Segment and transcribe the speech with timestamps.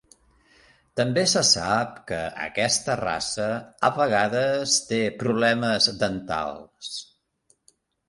[1.01, 3.47] També se sap que aquesta raça
[3.91, 6.95] a vegades té problemes dentals.